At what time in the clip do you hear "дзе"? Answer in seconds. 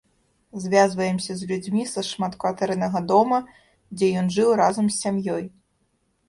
3.95-4.09